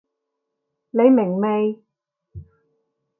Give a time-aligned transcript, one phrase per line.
[0.89, 1.79] 你明未？